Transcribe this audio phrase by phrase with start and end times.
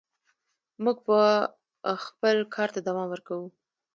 [0.83, 1.19] موږ به
[2.05, 3.47] خپل کار ته دوام ورکوو.